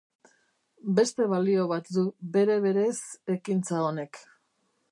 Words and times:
Beste 0.99 1.27
balio 1.33 1.67
bat 1.71 1.91
du, 1.97 2.05
bere-berez, 2.37 2.97
ekintza 3.35 3.83
honek. 3.91 4.21